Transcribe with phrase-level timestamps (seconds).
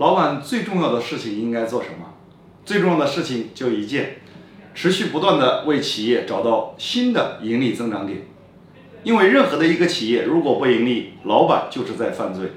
[0.00, 2.14] 老板最重要的事情应该做什么？
[2.64, 4.22] 最重要的事情就一件，
[4.74, 8.22] 持续不断的为企业找到新的盈利增长点。
[9.02, 12.50] 因为任何的一个企业如果不盈利，老板就是在犯罪。